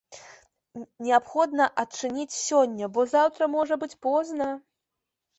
[1.07, 4.49] Неабходна адчыніць сёння, бо заўтра можа быць позна!